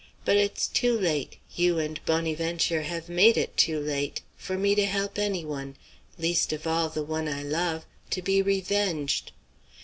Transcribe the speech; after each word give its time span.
But 0.25 0.35
it's 0.35 0.65
too 0.65 0.97
late 0.97 1.37
you 1.55 1.77
and 1.77 2.03
Bonnyventure 2.07 2.81
have 2.85 3.07
made 3.07 3.37
it 3.37 3.55
too 3.55 3.79
late 3.79 4.21
for 4.35 4.57
me 4.57 4.73
to 4.73 4.87
help 4.87 5.19
any 5.19 5.45
one, 5.45 5.75
least 6.17 6.51
of 6.51 6.65
all 6.65 6.89
the 6.89 7.03
one 7.03 7.27
I 7.27 7.43
love, 7.43 7.85
to 8.09 8.23
be 8.23 8.41
revenged." 8.41 9.31